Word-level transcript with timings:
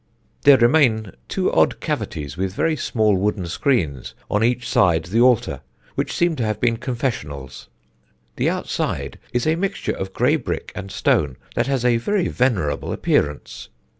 There 0.45 0.57
remain 0.57 1.11
two 1.27 1.51
odd 1.53 1.79
cavities, 1.79 2.35
with 2.35 2.55
very 2.55 2.75
small 2.75 3.13
wooden 3.15 3.45
screens 3.45 4.15
on 4.31 4.43
each 4.43 4.67
side 4.67 5.05
the 5.05 5.21
altar, 5.21 5.61
which 5.93 6.11
seem 6.17 6.35
to 6.37 6.43
have 6.43 6.59
been 6.59 6.77
confessionals. 6.77 7.69
The 8.37 8.49
outside 8.49 9.19
is 9.31 9.45
a 9.45 9.53
mixture 9.55 9.91
of 9.93 10.11
grey 10.11 10.37
brick 10.37 10.71
and 10.73 10.89
stone, 10.91 11.37
that 11.53 11.67
has 11.67 11.85
a 11.85 11.97
very 11.97 12.29
venerable 12.29 12.91
appearance. 12.91 13.69